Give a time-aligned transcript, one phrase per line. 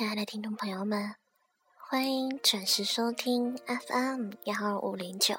[0.00, 1.14] 亲爱的听众朋友们，
[1.76, 5.34] 欢迎准时收听 FM 幺二五零九，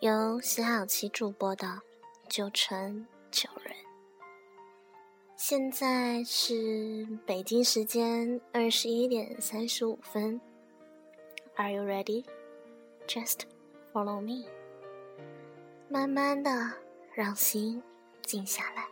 [0.00, 1.82] 由喜好奇主播的
[2.26, 3.76] 九成九人。
[5.36, 10.40] 现在是北京时间二十一点三十五分。
[11.56, 12.24] Are you ready?
[13.06, 13.40] Just
[13.92, 14.48] follow me。
[15.90, 16.72] 慢慢的
[17.12, 17.82] 让心
[18.22, 18.88] 静下来，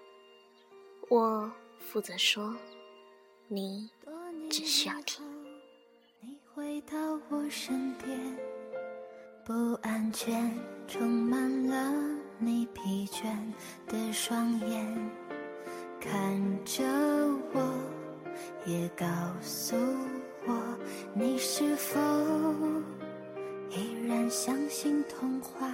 [1.08, 2.54] 我负责说，
[3.48, 3.88] 你。
[4.52, 5.24] 只需要听。
[6.20, 8.36] 你回到我身边，
[9.46, 10.52] 不安全
[10.86, 11.90] 充满了
[12.38, 13.24] 你疲倦
[13.88, 15.10] 的双眼，
[15.98, 16.84] 看着
[17.54, 17.74] 我，
[18.66, 19.06] 也告
[19.40, 19.74] 诉
[20.46, 20.78] 我，
[21.14, 21.98] 你是否
[23.70, 25.72] 依然相信童话？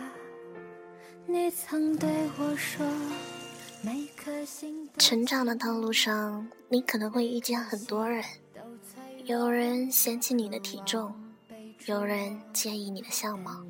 [1.26, 2.86] 你曾对我说，
[3.82, 4.88] 每颗心。
[4.98, 8.24] 成长的道路上，你可能会遇见很多人。
[9.28, 11.14] 有人嫌弃你的体重，
[11.84, 13.62] 有人介意你的相貌，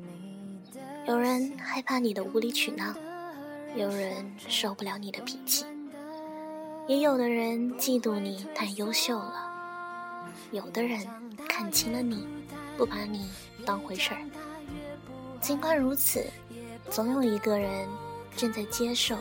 [1.05, 2.95] 有人害怕你的无理取闹，
[3.75, 5.65] 有人受不了你的脾气，
[6.87, 11.05] 也有的人嫉妒你太优秀了，有的人
[11.49, 12.25] 看清了你，
[12.77, 13.29] 不把你
[13.65, 14.21] 当回事儿。
[15.41, 16.25] 尽管如此，
[16.89, 17.85] 总有一个人
[18.33, 19.17] 正在接受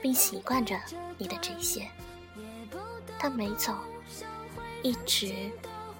[0.00, 0.78] 并习惯着
[1.18, 1.88] 你的这些，
[3.18, 3.74] 他没走。
[4.82, 5.32] 一直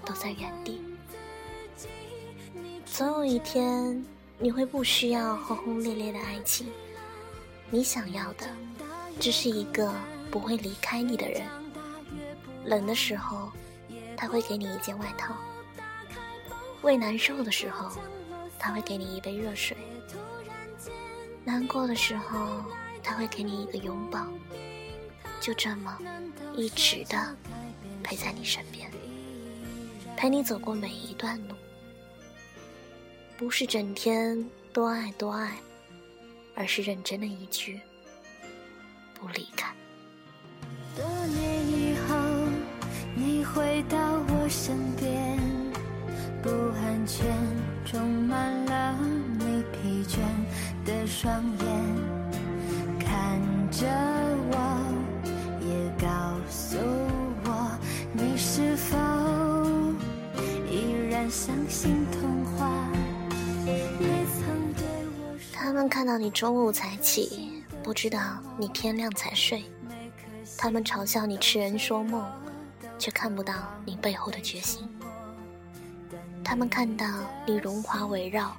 [0.04, 0.80] 都在原地。
[2.86, 4.04] 总有一天，
[4.38, 6.66] 你会不需要轰轰烈烈的爱情，
[7.70, 8.46] 你想要的
[9.20, 9.92] 只是一个
[10.30, 11.42] 不会离开你的人。
[12.64, 13.50] 冷的时候，
[14.16, 15.34] 他会给你一件外套；
[16.82, 17.90] 胃难受的时候，
[18.58, 19.76] 他会给你一杯热水；
[21.44, 22.64] 难过的时候，
[23.02, 24.26] 他会给你一个拥抱。
[25.40, 25.96] 就这么，
[26.54, 27.36] 一直的。
[28.08, 28.90] 陪在你身边，
[30.16, 31.54] 陪你走过每一段路，
[33.36, 35.58] 不是整天多爱多爱，
[36.54, 37.78] 而是认真的一句
[39.12, 39.70] 不离开。
[40.96, 42.16] 多年以后，
[43.14, 45.38] 你回到我身边，
[46.42, 47.26] 不安全
[47.84, 48.98] 充满了
[49.38, 50.16] 你疲倦
[50.86, 51.67] 的双眼，
[65.52, 68.20] 他们看到你中午才起，不知道
[68.56, 69.64] 你天亮才睡。
[70.56, 72.24] 他们嘲笑你痴人说梦，
[72.98, 73.54] 却看不到
[73.84, 74.88] 你背后的决心。
[76.42, 77.06] 他们看到
[77.46, 78.56] 你荣华围绕，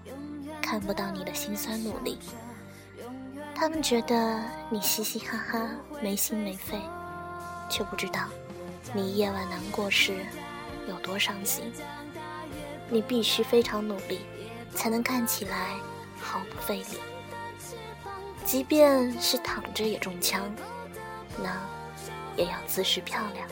[0.62, 2.18] 看不到你的辛酸努力。
[3.56, 5.68] 他们觉得你嘻嘻哈哈，
[6.02, 6.80] 没心没肺，
[7.70, 8.22] 却不知道。
[8.94, 10.26] 你夜晚难过时
[10.88, 11.66] 有多伤心？
[12.90, 14.22] 你必须非常努力，
[14.74, 15.76] 才能看起来
[16.20, 17.00] 毫不费力。
[18.46, 20.52] 即便是躺着也中枪，
[21.38, 21.62] 那
[22.36, 23.48] 也要姿势漂亮。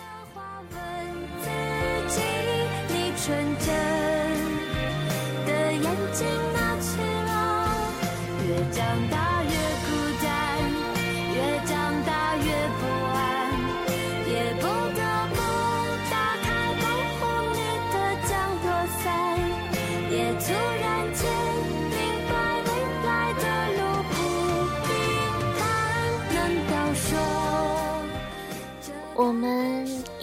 [3.29, 3.76] 越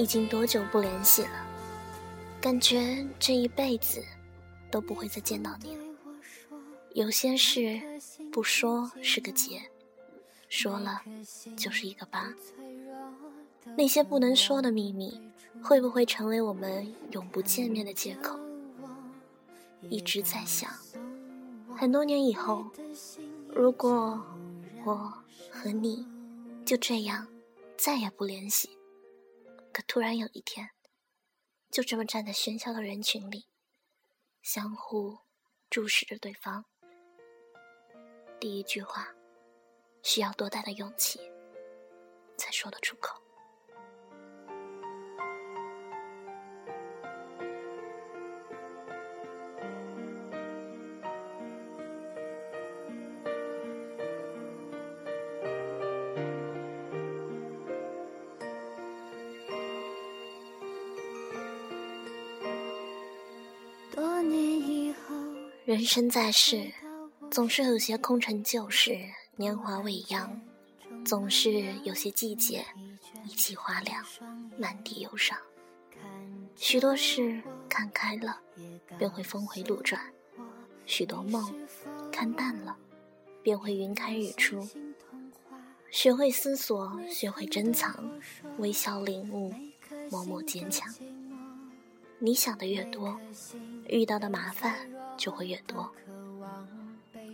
[0.04, 1.46] 已经多久不联系了？
[2.38, 4.04] 感觉这一辈子
[4.70, 5.82] 都不会再见到你了。
[6.92, 7.80] 有些事
[8.30, 9.62] 不说是个结，
[10.50, 11.00] 说了
[11.56, 12.30] 就是一个疤。
[13.78, 15.18] 那些不能说的秘密，
[15.62, 18.38] 会不会成为我们永不见面的借口？
[19.88, 20.70] 一直在想，
[21.74, 22.66] 很多年以后，
[23.54, 24.22] 如果
[24.84, 25.10] 我
[25.50, 26.06] 和你
[26.62, 27.26] 就这样
[27.78, 28.68] 再也不联系。
[29.74, 30.70] 可突然有一天，
[31.68, 33.48] 就这么站在喧嚣的人群里，
[34.40, 35.18] 相互
[35.68, 36.64] 注视着对方，
[38.38, 39.12] 第一句话
[40.00, 41.18] 需要多大的勇气
[42.38, 43.23] 才说得出口？
[65.74, 66.70] 人生在世，
[67.32, 68.96] 总是有些空城旧事，
[69.34, 70.30] 年华未央；
[71.04, 72.64] 总是有些季节，
[73.24, 74.00] 一季花凉，
[74.56, 75.36] 满地忧伤。
[76.54, 78.40] 许多事看开了，
[78.96, 80.00] 便会峰回路转；
[80.86, 81.52] 许多梦
[82.12, 82.76] 看淡了，
[83.42, 84.64] 便会云开日出。
[85.90, 88.08] 学会思索，学会珍藏，
[88.58, 89.52] 微笑领悟，
[90.08, 90.94] 默默坚强。
[92.20, 93.18] 你想的越多，
[93.88, 95.90] 遇到的麻烦就会越多。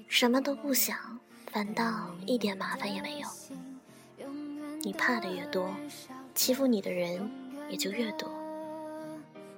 [0.09, 0.97] 什么都不想，
[1.51, 3.29] 反倒一点麻烦也没有。
[4.83, 5.69] 你怕的越多，
[6.35, 7.31] 欺负你的人
[7.69, 8.29] 也就越多。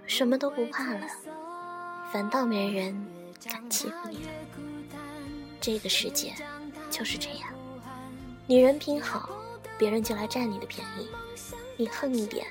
[0.06, 1.06] 什么都不怕了，
[2.12, 3.06] 反倒没人
[3.44, 4.32] 敢欺负你了。
[5.60, 6.34] 这个世界
[6.90, 7.48] 就是这样。
[8.46, 9.30] 你人品好，
[9.78, 11.06] 别人就来占你的便宜；
[11.76, 12.44] 你横一点，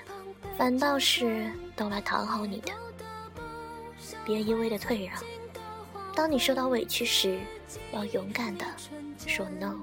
[0.57, 2.71] 反倒是都来讨好你的。
[4.23, 5.21] 别一味的退让，
[6.15, 7.39] 当你受到委屈时，
[7.93, 8.65] 要勇敢的
[9.25, 9.75] 说 no。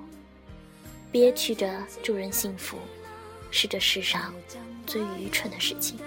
[1.11, 2.79] 憋屈着助人幸福，
[3.51, 4.35] 是这世上
[4.87, 5.99] 最愚蠢的事情。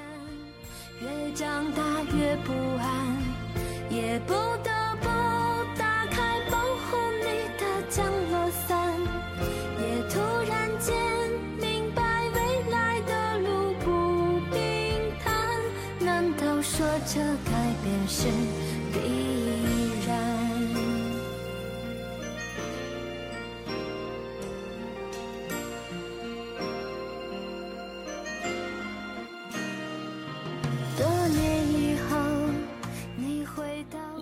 [1.02, 1.82] 越长大
[2.16, 3.18] 越不安，
[3.90, 4.34] 也不
[4.64, 4.72] 得。
[17.04, 17.52] 这改
[17.84, 18.28] 变是
[18.94, 19.91] 必。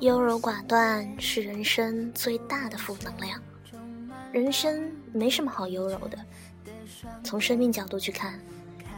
[0.02, 3.42] 优柔寡断是人生最大的负能量。
[4.32, 6.18] 人生没什么好优柔的。
[7.22, 8.40] 从生命角度去看，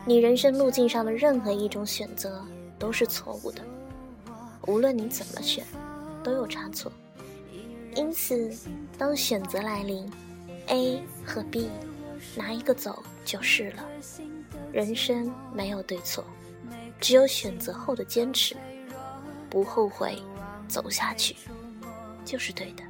[0.06, 2.46] 你人生路径上的任何一种选择
[2.78, 3.64] 都是错误的。
[4.68, 5.66] 无论你怎么选，
[6.24, 6.92] 都有差错。
[7.96, 8.56] 因此，
[8.96, 10.08] 当选择来临
[10.68, 11.72] ，A 和 B，
[12.36, 13.84] 拿一个走就是了。
[14.72, 16.24] 人生没有对错，
[17.00, 18.56] 只有选择后的坚持，
[19.50, 20.22] 不后悔，
[20.72, 21.36] 走下去
[22.24, 22.84] 就是对的。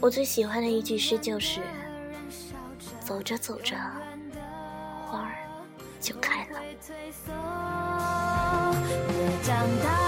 [0.00, 1.60] 我最喜欢的一句诗就是
[3.04, 3.76] ：“走着走着，
[5.04, 5.34] 花儿
[6.00, 6.60] 就开了。”
[9.42, 9.99] 长大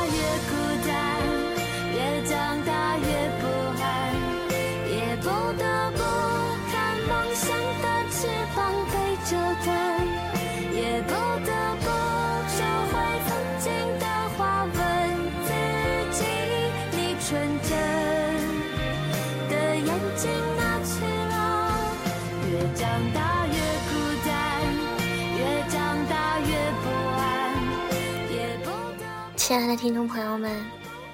[29.52, 30.64] 亲爱的听众朋友们，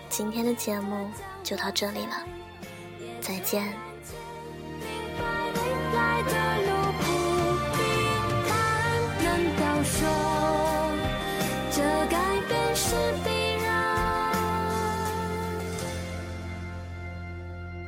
[0.08, 1.10] 今天的节目
[1.42, 2.24] 就到这里了，
[3.20, 3.66] 再见。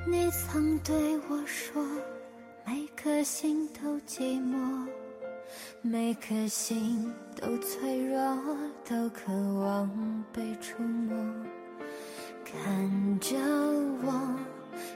[0.04, 1.80] 你曾对我说，
[2.66, 4.88] 每颗心都寂寞。
[5.82, 7.10] 每颗心
[7.40, 8.38] 都脆弱
[8.88, 9.90] 都渴望
[10.32, 11.16] 被触摸。
[12.44, 13.36] 看着
[14.02, 14.36] 我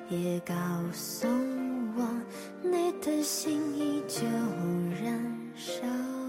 [0.08, 0.54] 也告
[0.92, 1.26] 诉
[1.96, 2.08] 我
[2.62, 4.26] 你的心依旧
[5.02, 6.23] 燃烧。